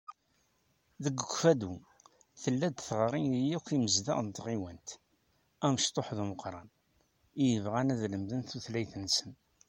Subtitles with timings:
[1.03, 1.73] Deg Ukeffadu,
[2.41, 4.89] tella-d tiɣri i yakk imezdaɣ n tɣiwant,
[5.65, 6.69] amecṭuḥ d umeqqran,
[7.41, 9.31] i yebɣan ad lemden tutlayt-nsen.